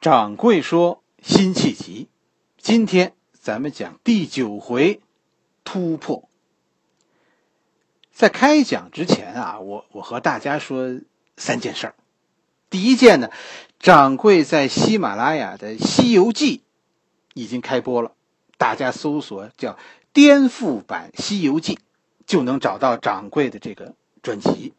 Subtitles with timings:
[0.00, 2.06] 掌柜说：“辛弃疾，
[2.56, 5.00] 今天咱们讲第九回
[5.64, 6.28] 突破。
[8.12, 11.00] 在开讲之前啊，我我和大家说
[11.36, 11.94] 三件事儿。
[12.70, 13.30] 第一件呢，
[13.80, 16.58] 掌柜在喜马拉雅的《西游记》
[17.34, 18.12] 已经开播了，
[18.56, 19.76] 大家搜索叫
[20.14, 21.76] “颠覆版西游记”，
[22.24, 24.74] 就能找到掌柜的这个专辑。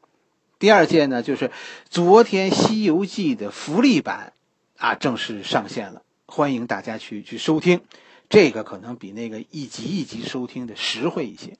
[0.59, 1.51] 第二件呢，就是
[1.89, 4.31] 昨天《西游记》的福利版。
[4.79, 7.81] 啊，正式上线了，欢迎大家去去收听。
[8.29, 11.57] 这个可能比那个一集一集收听的实惠一些。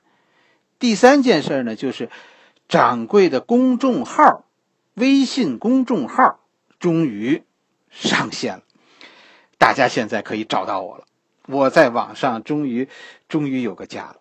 [0.79, 2.09] 第三件事呢，就是
[2.69, 4.45] 掌柜的公众号，
[4.93, 6.39] 微信公众号
[6.79, 7.43] 终于
[7.89, 8.63] 上线了，
[9.57, 11.03] 大家现在可以找到我了。
[11.45, 12.87] 我在网上终于
[13.27, 14.15] 终于有个家了。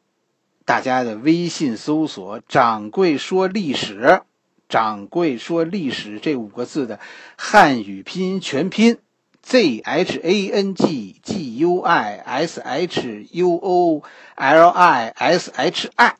[0.64, 4.22] 大家的微信搜索“掌柜说历史”。
[4.68, 7.00] 掌柜说：“历史这五个字的
[7.36, 8.98] 汉语拼音全拼
[9.42, 14.02] ：z h a n g g u i s h u o
[14.36, 16.16] l i s h i。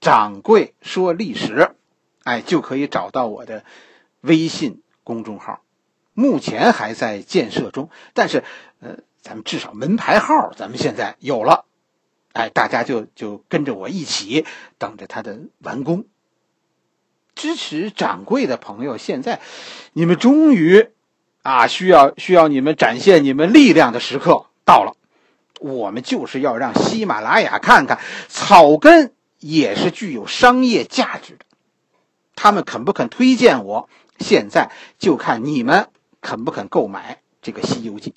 [0.00, 1.72] 掌柜说历史，
[2.22, 3.64] 哎，就可以找到我的
[4.20, 5.60] 微信公众号。
[6.14, 8.44] 目前还在建设中，但是
[8.78, 11.66] 呃，咱们至少门牌号咱们现在有了。
[12.32, 14.46] 哎，大家就就跟着我一起
[14.78, 16.04] 等着它的完工。”
[17.40, 19.40] 支持掌柜的朋友，现在
[19.94, 20.90] 你们终于
[21.40, 24.94] 啊，需要需要你们展现你们力量的时刻到了。
[25.58, 31.46] 我们就是要让喜马拉雅看看，草根也是具有商业价值的。
[32.36, 33.88] 他们肯不肯推荐我？
[34.18, 35.88] 现在就看你们
[36.20, 38.10] 肯不肯购买这个《西游记》。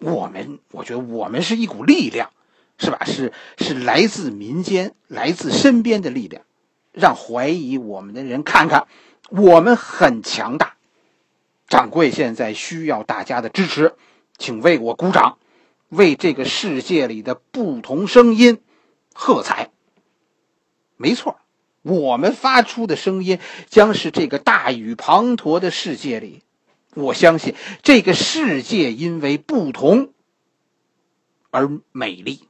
[0.00, 2.30] 我们，我觉得我们是一股力量，
[2.78, 3.04] 是吧？
[3.04, 6.42] 是是来自民间、来自身边的力量。
[6.92, 8.86] 让怀疑我们的人看看，
[9.30, 10.76] 我们很强大。
[11.68, 13.94] 掌柜现在需要大家的支持，
[14.38, 15.38] 请为我鼓掌，
[15.90, 18.62] 为这个世界里的不同声音
[19.14, 19.70] 喝彩。
[20.96, 21.38] 没错，
[21.82, 26.42] 我们发出的声音将是这个大雨滂沱的世界里，
[26.94, 30.12] 我相信这个世界因为不同
[31.50, 32.48] 而美丽。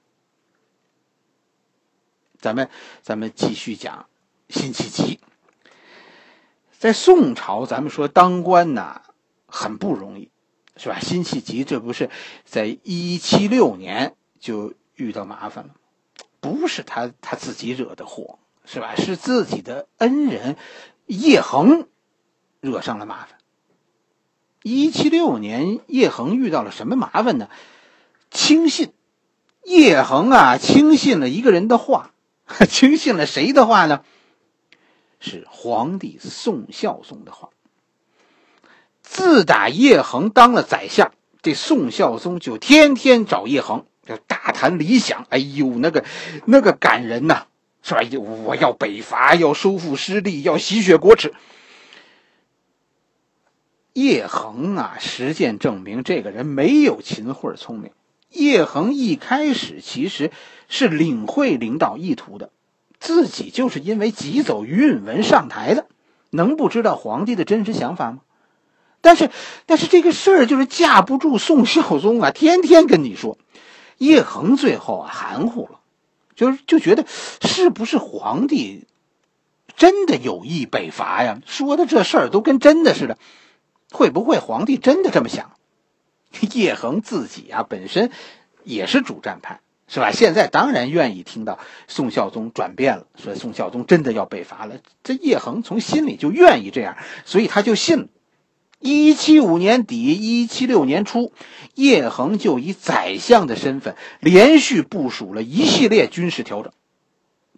[2.38, 2.70] 咱们，
[3.02, 4.07] 咱们继续讲。
[4.48, 5.20] 辛弃疾
[6.78, 9.02] 在宋朝，咱们说当官呐，
[9.46, 10.30] 很不容易，
[10.76, 11.00] 是吧？
[11.00, 12.08] 辛弃疾这不是
[12.44, 15.74] 在一七六年就遇到麻烦了，
[16.40, 18.94] 不是他他自己惹的祸，是吧？
[18.96, 20.56] 是自己的恩人
[21.06, 21.88] 叶恒
[22.60, 23.38] 惹上了麻烦。
[24.62, 27.48] 一七六年，叶恒遇到了什么麻烦呢？
[28.30, 28.92] 轻信
[29.64, 32.12] 叶恒啊，轻信了一个人的话，
[32.70, 34.04] 轻信了谁的话呢？
[35.20, 37.50] 是皇帝宋孝宗的话。
[39.02, 45.26] 自打叶恒当了宰相，这宋孝宗就天天找叶恒，就大谈理想。
[45.30, 46.04] 哎呦，那个
[46.44, 47.46] 那个感人呐，
[47.82, 48.02] 是吧？
[48.18, 51.32] 我要北伐，要收复失地，要洗雪国耻。
[53.94, 57.90] 叶恒啊，实践证明这个人没有秦桧聪明。
[58.30, 60.30] 叶恒一开始其实
[60.68, 62.50] 是领会领导意图的。
[63.00, 65.86] 自己就是因为急走于允文上台的，
[66.30, 68.20] 能不知道皇帝的真实想法吗？
[69.00, 69.30] 但是，
[69.66, 73.38] 但是这个事儿就是架不住宋孝宗啊，天天跟你说。
[73.98, 75.80] 叶恒最后啊含糊了，
[76.34, 77.04] 就是就觉得
[77.40, 78.86] 是不是皇帝
[79.76, 81.40] 真的有意北伐呀？
[81.46, 83.18] 说的这事儿都跟真的似的，
[83.92, 85.52] 会不会皇帝真的这么想？
[86.52, 88.10] 叶恒自己啊本身
[88.62, 89.60] 也是主战派。
[89.88, 90.10] 是吧？
[90.12, 94.76] 现在当然愿意听到宋孝宗转变了，说宋孝宗真的要北伐了。
[95.02, 98.06] 这叶恒从心里就愿意这样，所以他就信了。
[98.80, 101.32] 一七五年底，一七六年初，
[101.74, 106.70] 叶恒就以宰相的身份连续部署了一系列军事调整，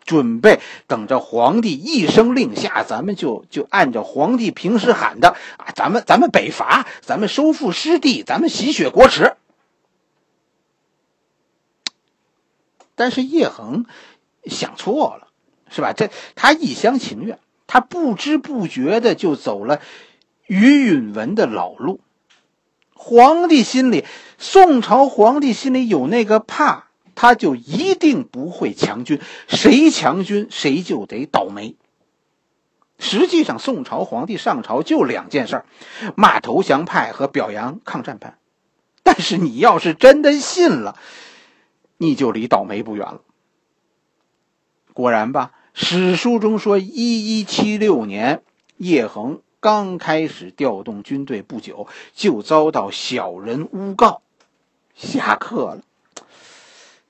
[0.05, 9.35] 准备等着皇帝一声令下，咱们就就按照皇帝平时喊的啊，咱们咱们北伐，咱们收复失地，咱们洗雪国耻。
[13.01, 13.87] 但是叶恒
[14.45, 15.29] 想错了，
[15.71, 15.95] 是吧？
[15.95, 19.81] 这他一厢情愿，他不知不觉的就走了
[20.47, 22.01] 于允文的老路。
[22.93, 24.05] 皇帝心里，
[24.37, 29.19] 宋朝皇帝心里有那个怕，他就一定不会强军，
[29.49, 31.77] 谁强军谁就得倒霉。
[32.99, 35.65] 实际上，宋朝皇帝上朝就两件事儿
[36.17, 38.37] 骂投降派和表扬抗战派。
[39.03, 40.99] 但是你要是真的信了。
[42.03, 43.21] 你就离倒霉不远了。
[44.95, 48.43] 果然吧，史书中说，一一七六年，
[48.79, 54.23] 叶恒刚开始调动军队不久，就遭到小人诬告，
[54.95, 55.83] 下课了。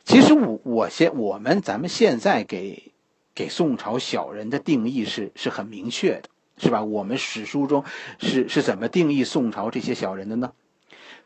[0.05, 2.91] 其实我我现我们咱们现在给
[3.33, 6.23] 给宋朝小人的定义是是很明确的，
[6.59, 6.83] 是吧？
[6.83, 7.85] 我们史书中
[8.19, 10.51] 是是怎么定义宋朝这些小人的呢？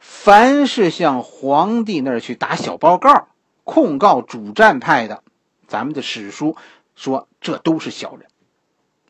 [0.01, 3.29] 凡是向皇帝那儿去打小报告、
[3.65, 5.23] 控告主战派的，
[5.67, 6.57] 咱们的史书
[6.95, 8.27] 说这都是小人。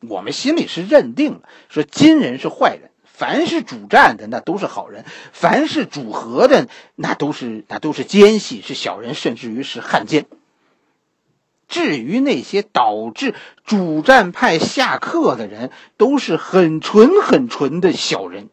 [0.09, 10.27] 我们心里是认定了，说金人是坏人，凡是主战的那都是好人，凡是主和的那都是那都是奸细，是小人，甚至于是汉奸。
[11.67, 13.35] 至于那些导致
[13.65, 18.51] 主战派下课的人，都是很纯很纯的小人。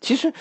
[0.00, 0.32] 其实，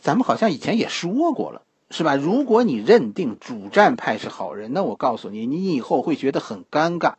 [0.00, 1.62] 咱们好像以前也说过了，
[1.96, 2.16] 是吧？
[2.16, 7.14] 如果你认定主战派是好人，那我告诉你，你以后会觉得很尴尬。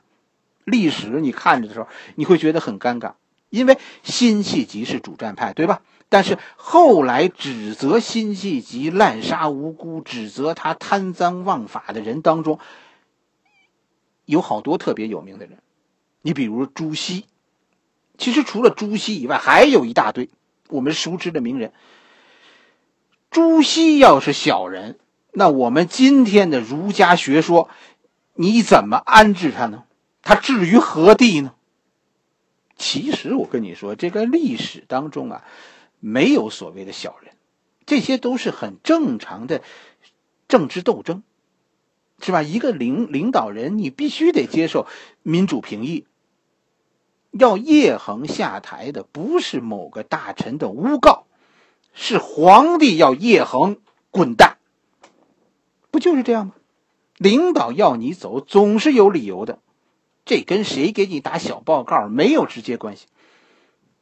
[0.66, 3.14] 历史你看着的时候，你会觉得很尴尬，
[3.50, 5.82] 因为辛弃疾是主战派，对吧？
[6.10, 12.60] 但是后来指责辛弃疾滥杀无辜、指责他贪赃枉法的人当中，
[14.26, 15.60] 有好多特别有名的人。
[16.22, 17.24] 你比如朱熹，
[18.18, 20.30] 其实除了朱熹以外，还有一大堆
[20.68, 21.72] 我们熟知的名人。
[23.36, 24.98] 朱熹要是小人，
[25.34, 27.70] 那我们今天的儒家学说，
[28.34, 29.84] 你怎么安置他呢？
[30.22, 31.54] 他置于何地呢？
[32.78, 35.44] 其实我跟你说，这个历史当中啊，
[36.00, 37.34] 没有所谓的小人，
[37.86, 39.62] 这些都是很正常的
[40.48, 41.22] 政治斗争，
[42.22, 42.42] 是吧？
[42.42, 44.88] 一个领领导人，你必须得接受
[45.24, 46.06] 民主评议。
[47.32, 51.25] 要叶恒下台的，不是某个大臣的诬告，
[51.96, 53.78] 是皇帝要叶恒
[54.12, 54.58] 滚蛋，
[55.90, 56.54] 不就是这样吗？
[57.18, 59.60] 领导要你走，总是有理由的。
[60.26, 63.06] 这跟谁给你打小报告没有直接关系。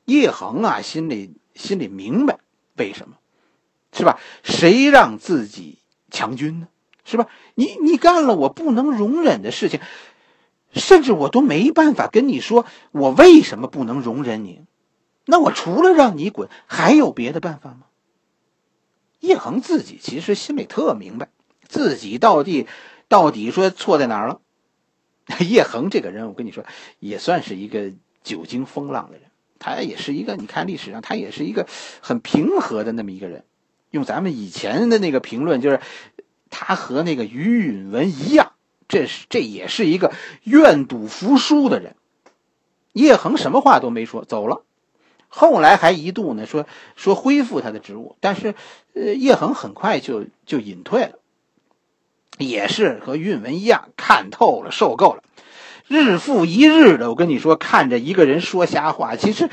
[0.06, 2.40] 叶恒啊，心里心里明白
[2.75, 3.18] 为什么，
[3.92, 4.19] 是吧？
[4.42, 5.78] 谁让自己
[6.10, 6.68] 强军呢？
[7.06, 7.28] 是吧？
[7.54, 9.80] 你你干了我不能容忍的事情，
[10.74, 14.62] 甚至我都没办法跟你说我为什么不能容忍你。
[15.25, 17.84] 那我除了让你滚，还有别的办法吗？
[19.20, 21.30] 叶恒自己其实心里特明白，
[21.68, 22.68] 自己到底
[23.08, 24.42] 到底说错在哪儿了。
[25.40, 26.66] 叶恒这个人，我跟你说，
[27.00, 27.94] 也算是一个
[28.24, 29.30] 久经风浪的人。
[29.60, 31.68] 他也是一个，你看历史上，他也是一个
[32.02, 33.46] 很平和的那么一个人。
[33.92, 35.80] 用咱们以前的那个评论，就是
[36.50, 38.52] 他和那个于允文一样，
[38.90, 40.12] 这是这也是一个
[40.44, 41.96] 愿赌服输的人。
[42.92, 44.64] 叶恒什么话都没说，走了。
[45.35, 48.53] 后来还一度呢说说恢复他的职务，但是
[48.94, 51.18] 呃，叶恒很快就就隐退了。
[52.38, 55.24] 也是和韵文一样，看透了，受够了，
[55.88, 57.09] 日复一日的。
[57.09, 59.50] 我跟你说，看着一个人说瞎话，其实，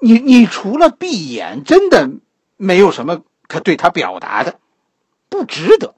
[0.00, 2.10] 你你除了闭眼，真的
[2.56, 4.60] 没有什么可对他表达的，
[5.28, 5.96] 不值得。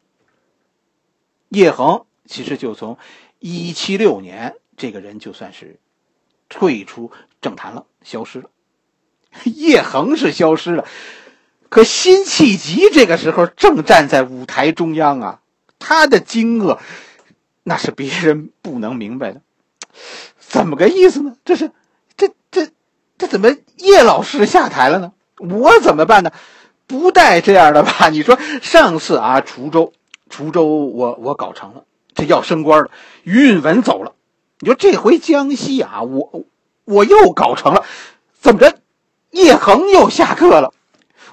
[1.49, 2.97] 叶恒其实就从
[3.39, 5.79] 一七六年，这个人就算是
[6.49, 7.11] 退出
[7.43, 8.51] 政坛了，消失了。
[9.45, 10.85] 叶恒是消失了，
[11.69, 15.41] 可辛弃疾这个时候正站在舞台中央啊。
[15.79, 16.79] 他的惊愕，
[17.63, 19.43] 那是别人不能明白的，
[20.39, 21.37] 怎么个意思呢？
[21.45, 21.71] 这是，
[22.17, 22.69] 这这
[23.19, 25.13] 这怎么叶老师下台了呢？
[25.37, 26.33] 我怎么办呢？
[26.87, 28.09] 不带这样的吧？
[28.09, 29.93] 你说上次啊，滁州，
[30.31, 31.85] 滁州我我搞成了，
[32.15, 32.91] 这要升官了，
[33.23, 34.15] 于允文走了，
[34.61, 36.45] 你说这回江西啊，我
[36.85, 37.85] 我又搞成了，
[38.41, 38.79] 怎么着？
[39.37, 40.73] 叶恒又下课了，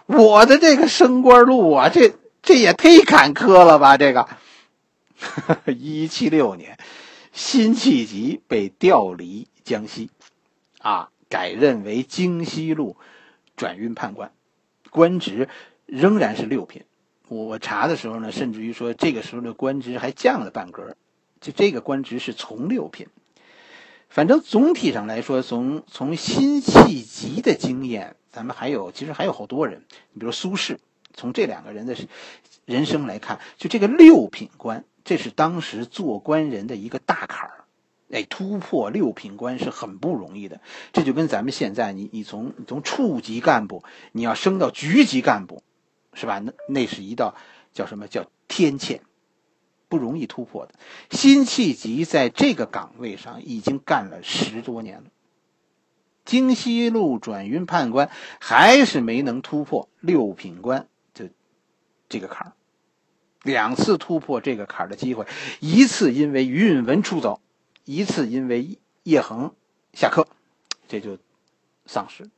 [0.06, 2.14] 我的这个升官路啊，这。
[2.46, 3.96] 这也忒坎坷了吧！
[3.96, 4.28] 这个，
[5.66, 6.78] 一七六年，
[7.32, 10.10] 辛弃疾被调离江西，
[10.80, 12.98] 啊，改任为京西路
[13.56, 14.34] 转运判官，
[14.90, 15.48] 官职
[15.86, 16.84] 仍然是六品。
[17.30, 20.98] 我我查的时候呢，甚至于说这个时候的官职还降了半格，
[21.40, 23.08] 就这个官职是从六品。
[24.14, 30.78] 反正总体上来说，从从辛弃疾的经验，咱们还有其实还有好多人，你比如苏轼。
[31.16, 31.96] 从这两个人的
[32.66, 37.66] 人生来看，就这个六品官，这是当时做官人的一个大坎儿。
[38.12, 40.62] 哎，突破六品官是很不容易的。
[40.92, 45.64] 这就跟咱们现在，你你从你从处级干部，你要升到局级干部，
[46.14, 46.38] 是吧？
[46.38, 47.34] 那那是一道
[47.74, 49.00] 叫什么叫天堑，
[49.90, 50.74] 不容易突破的。
[51.12, 55.04] 辛弃疾在这个岗位上已经干了十多年了。
[56.26, 58.10] 京西路转运判官
[58.40, 60.88] 还是没能突破六品官。
[61.14, 61.30] 这
[62.08, 62.54] 这个坎儿，
[63.44, 65.28] 两次突破这个坎儿的机会，
[65.60, 67.42] 一次因为于允文出走，
[67.84, 69.54] 一次因为叶恒
[69.94, 70.28] 下课，
[70.88, 71.18] 这就
[71.86, 72.30] 丧失。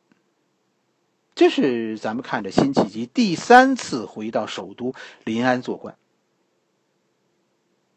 [1.36, 5.96] 这是咱们看着辛弃疾第三次回到首都临安做官。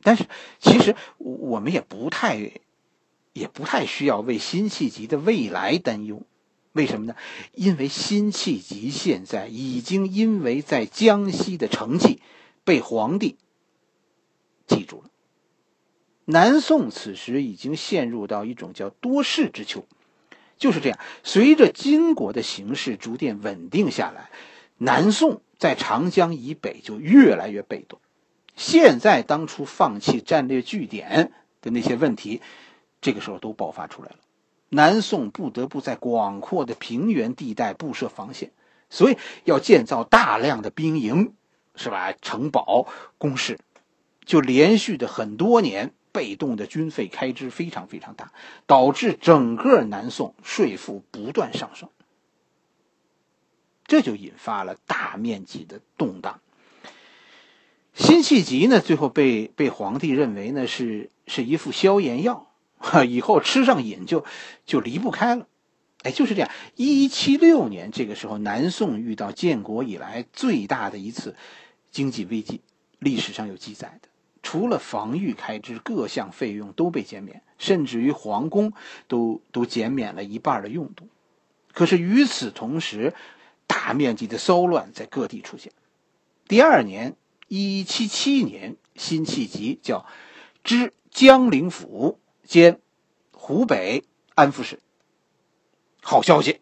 [0.02, 0.26] 但是，
[0.60, 2.52] 其实我们也不太，
[3.32, 6.22] 也不太需要为辛弃疾的未来担忧。
[6.72, 7.16] 为什么呢？
[7.54, 12.20] 因为辛弃疾现在已经因为在江西的成绩
[12.62, 13.36] 被皇帝
[14.66, 15.10] 记住了。
[16.26, 19.86] 南宋此时已经陷入到一种叫多事之秋，
[20.56, 20.98] 就是这样。
[21.24, 24.30] 随着金国的形势逐渐稳定下来，
[24.76, 27.98] 南宋在长江以北就越来越被动。
[28.58, 32.42] 现在当初放弃战略据点的那些问题，
[33.00, 34.16] 这个时候都爆发出来了。
[34.68, 38.50] 南宋不得不在广阔的平原地带布设防线，
[38.90, 41.34] 所以要建造大量的兵营，
[41.76, 42.12] 是吧？
[42.20, 43.60] 城堡、工事，
[44.26, 48.32] 就连续的很多年被动的军费开支非常非常大，
[48.66, 51.88] 导致整个南宋税负不断上升，
[53.86, 56.40] 这就引发了大面积的动荡。
[57.98, 62.46] 辛弃疾呢，最后被被皇帝认为呢是是一副消炎药，
[62.78, 64.24] 哈， 以后吃上瘾就
[64.64, 65.48] 就离不开了，
[66.04, 66.48] 哎，就是这样。
[66.76, 71.34] 一七六年这个时候，南宋遇到建国以来最大的一次
[71.90, 72.60] 经济危机，
[73.00, 74.08] 历史上有记载的。
[74.44, 78.72] 除了防御开支，各项费用都被减免，甚至于皇宫
[79.08, 81.08] 都都减免了一半的用度。
[81.72, 83.12] 可是与此同时，
[83.66, 85.72] 大面积的骚乱在各地出现。
[86.46, 87.16] 第二年。
[87.48, 90.06] 一七七年，辛弃疾叫
[90.62, 92.78] 知江陵府兼
[93.32, 94.78] 湖北安抚使。
[96.02, 96.60] 好消息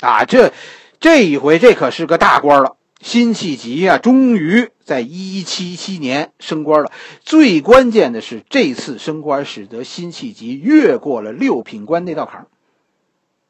[0.00, 0.24] 啊！
[0.24, 0.52] 这
[1.00, 2.76] 这一回，这可是个大官了。
[3.00, 6.92] 辛弃疾呀，终于在一七七年升官了。
[7.22, 12.46] 最关键的是，这次升官使得辛弃疾越过了六品官那道坎儿。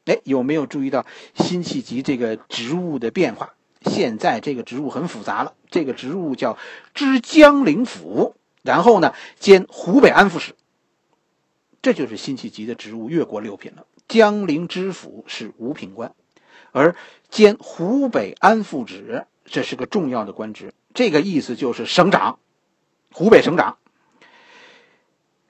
[0.05, 3.53] 哎，有没有注意到辛弃疾这个职务的变化？
[3.81, 6.57] 现在这个职务很复杂了，这个职务叫
[6.93, 10.55] 知江陵府，然后呢兼湖北安抚使。
[11.81, 13.85] 这就是辛弃疾的职务越过六品了。
[14.07, 16.13] 江陵知府是五品官，
[16.71, 16.95] 而
[17.29, 20.73] 兼湖北安抚使，这是个重要的官职。
[20.93, 22.37] 这个意思就是省长，
[23.11, 23.77] 湖北省长。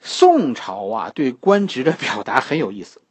[0.00, 3.02] 宋朝啊，对官职的表达很有意思。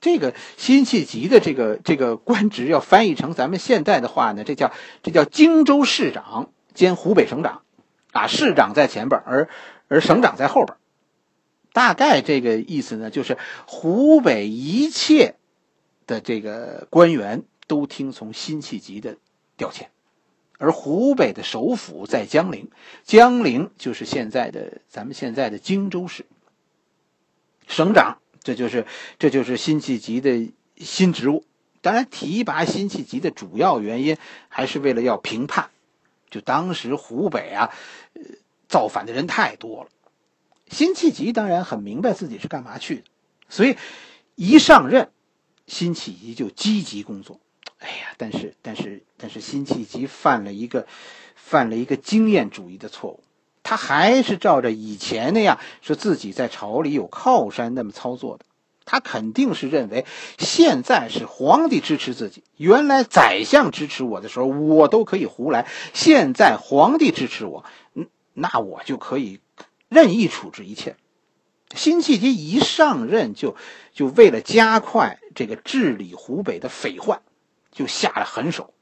[0.00, 7.62] 这个辛弃疾的这个这个官职要翻译成咱们现在的话呢，这叫这叫荆州市长兼湖北省长，
[8.12, 9.48] 啊，市长在前边，而
[9.88, 10.76] 而省长在后边，
[11.72, 15.34] 大概这个意思呢，就是湖北一切
[16.06, 19.16] 的这个官员都听从辛弃疾的
[19.56, 19.86] 调遣，
[20.58, 22.70] 而湖北的首府在江陵，
[23.02, 26.24] 江陵就是现在的咱们现在的荆州市，
[27.66, 28.18] 省长。
[28.48, 28.86] 这就是，
[29.18, 31.44] 这就是辛弃疾的新职务。
[31.82, 34.16] 当然，提拔辛弃疾的主要原因
[34.48, 35.68] 还是为了要平叛。
[36.30, 37.70] 就当时湖北啊，
[38.66, 39.90] 造反的人太多了。
[40.70, 43.02] 辛弃疾当然很明白自己是干嘛去的，
[43.50, 43.76] 所以
[44.34, 45.10] 一上任，
[45.66, 47.38] 辛弃疾就积极工作。
[47.80, 50.86] 哎呀，但是，但是，但是，辛弃疾犯了一个，
[51.34, 53.22] 犯了一个经验主义的错误。
[53.62, 58.44] 他还是照着以前那样，说自己在朝里有靠山那么操作的。
[58.90, 60.06] 他肯定是认为
[60.38, 65.66] 现在是皇帝支持自己，原来宰相支持我的时候，我都可以胡来。
[65.92, 67.66] 现在皇帝支持我，
[68.32, 69.40] 那我就可以
[69.90, 70.96] 任意处置一切。
[71.74, 73.56] 辛弃疾一上任就
[73.92, 77.20] 就为了加快这个治理湖北的匪患，
[77.70, 78.72] 就下了狠手。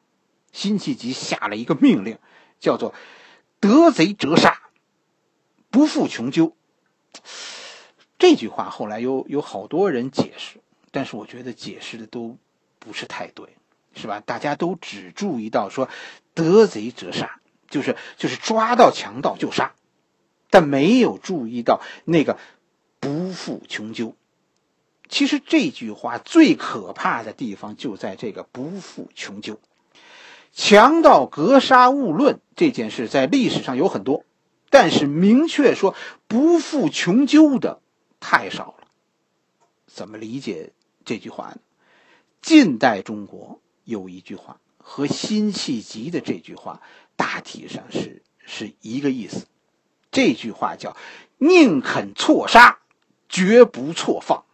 [0.53, 2.19] 辛弃疾下了一个命令，
[2.61, 2.95] 叫做
[3.59, 4.61] “得贼折杀”。
[5.77, 6.57] 不负穷究，
[8.19, 12.39] 这句话后来有有好多人解释，但是我觉得解释的都
[12.79, 13.51] 不是太对，
[13.95, 14.23] 是吧？
[14.25, 15.91] 大家都只注意到说
[16.33, 19.75] “得贼者杀”，就是就是抓到强盗就杀，
[20.49, 22.39] 但没有注意到那个
[22.99, 24.17] “不负穷究”。
[25.11, 29.61] 其实这句话最可怕的地方就在这个“不负穷究”。
[30.57, 34.25] 强盗格杀勿论这件事在历史上有很多。
[34.79, 35.95] 但是明确说
[36.29, 37.81] 不负穷究的
[38.21, 38.89] 太少了，
[39.87, 41.57] 怎么理解这句话呢？
[42.43, 46.83] 近代中国有一句话和辛弃疾的这句话
[47.17, 49.47] 大体上是是一个意思，
[50.11, 50.95] 这句话叫
[51.41, 52.81] “宁肯错杀，
[53.31, 54.45] 绝不错放”。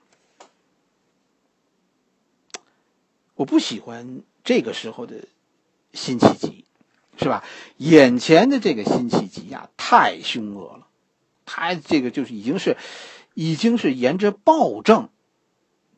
[3.35, 5.25] 我不喜欢这个时候的
[5.93, 6.65] 辛弃疾。
[7.19, 7.45] 是吧？
[7.77, 10.87] 眼前的这个辛弃疾呀，太凶恶了。
[11.45, 12.77] 他这个就是已经是，
[13.35, 15.09] 已经是沿着暴政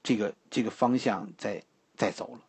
[0.03, 1.65] 这个这个方向在
[1.95, 2.41] 在走了。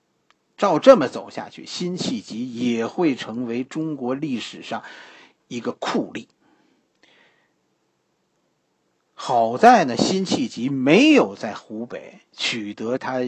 [0.55, 4.83] 照这么走下去，辛弃疾也会成为中国历史上
[5.49, 6.27] 一个酷吏。
[9.13, 13.19] 好在呢，辛弃疾没有在湖北取得他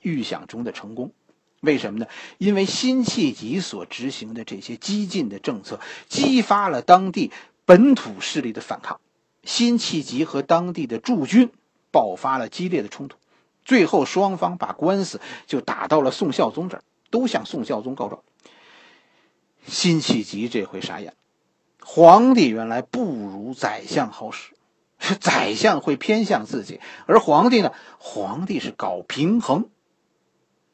[0.00, 1.12] 预想中的成功。
[1.60, 2.06] 为什么呢？
[2.38, 7.32] 因为辛弃疾所执行的这些激进的政策，激发了当地
[7.64, 9.00] 本土势力的反抗。
[9.42, 11.50] 辛弃疾和当地的驻军
[11.90, 13.16] 爆发了激烈的冲突，
[13.64, 18.22] 最后双方把官司就打到了宋孝宗这儿，都向宋孝宗告状。
[19.66, 21.14] 辛弃疾这回傻眼，
[21.82, 24.52] 皇帝原来不如宰相好使，
[25.20, 29.70] 宰相会偏向自己，而皇帝呢，皇帝是搞平衡。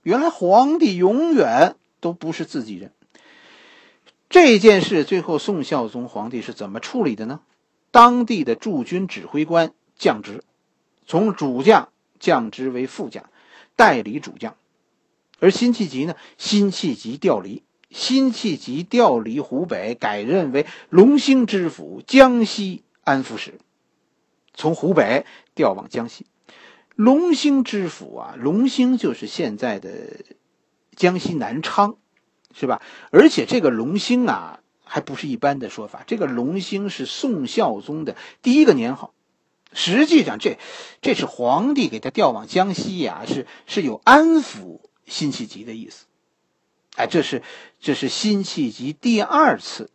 [0.04, 2.92] 原来皇帝永远都不是自己人。
[4.28, 7.40] 这件事最后宋孝宗皇帝是怎么处理的呢？
[7.90, 10.44] 当地的驻军指挥官降职，
[11.06, 13.30] 从主将降职为副将，
[13.76, 14.56] 代理主将。
[15.40, 16.16] 而辛弃疾呢？
[16.36, 23.54] 辛弃疾调离，辛弃疾调离湖北，改任为龙兴知府、江西安抚使，
[24.52, 26.26] 从湖北调往江西。
[26.94, 29.90] 龙兴知府啊，龙兴就是现在的
[30.94, 31.96] 江西南昌，
[32.54, 32.80] 是吧？
[33.10, 39.12] 而且这个龙兴啊，还不是一般的说法，这个龙兴是宋孝宗的第一个年号。
[39.72, 40.56] 实际上，这
[41.02, 46.06] 这是皇帝给他调往江西呀，是是有安抚辛弃疾的意思。
[46.94, 47.42] 哎，这是
[47.80, 49.90] 这是辛弃疾第二次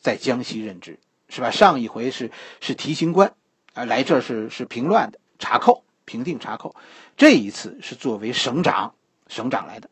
[0.00, 1.50] 在江西任职，是吧？
[1.50, 2.30] 上一回是
[2.62, 3.34] 是提刑官，
[3.74, 5.84] 啊，来这是是平乱的查扣。
[6.10, 6.74] 平定查扣，
[7.16, 8.96] 这一次是作为省长，
[9.28, 9.88] 省长来的。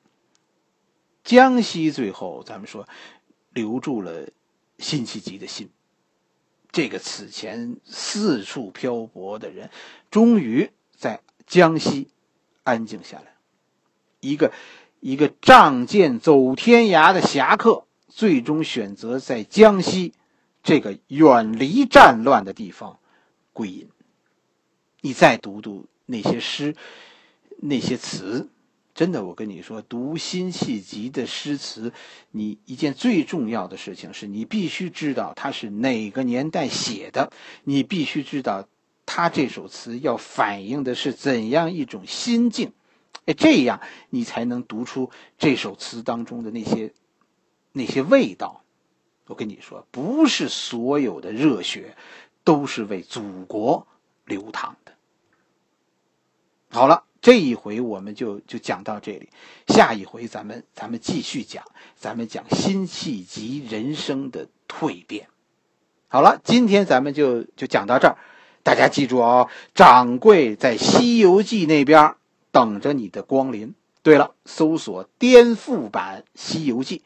[1.22, 2.88] 江西最后咱们说
[3.52, 4.28] 留住了
[4.78, 5.70] 辛弃疾的心，
[6.72, 9.70] 这个此前四处漂泊的人，
[10.10, 12.08] 终于在江西
[12.64, 13.36] 安静下来。
[14.18, 14.52] 一个
[14.98, 20.14] 一个仗剑走天涯的侠客，最终选择在江西
[20.64, 22.98] 这个远离战乱的地方
[23.52, 23.88] 归隐。
[25.00, 25.86] 你再读读。
[26.10, 26.74] 那些诗，
[27.58, 28.48] 那些词，
[28.94, 31.92] 真的，我跟你说，读辛弃疾的诗词，
[32.30, 37.30] 你一件最重要的事情是你必须知道他是哪个年代写的，
[37.64, 38.66] 你必须知道
[39.04, 42.72] 他这首词要反映的是怎样一种心境，
[43.26, 46.94] 哎，这样你才能读出这首词当中的那些
[47.72, 48.64] 那些味道。
[49.26, 51.94] 我跟你说，不是所有的热血
[52.44, 53.86] 都是为祖国
[54.24, 54.92] 流淌的。
[56.78, 59.30] 好了，这一回我们就就讲到这里，
[59.66, 61.64] 下一回咱们咱们继续讲，
[61.96, 65.26] 咱们讲辛弃疾人生的蜕变。
[66.06, 68.16] 好了，今天咱们就就讲到这儿，
[68.62, 72.14] 大家记住哦，掌柜在《西游记》那边
[72.52, 73.74] 等着你的光临。
[74.04, 76.98] 对了，搜索颠覆版《西游记》，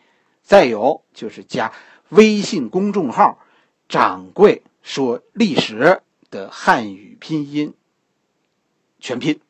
[0.42, 1.72] 再有就是加
[2.11, 3.38] 微信公众号
[3.88, 7.72] “掌柜说历史”的汉语拼音
[9.00, 9.40] 全拼。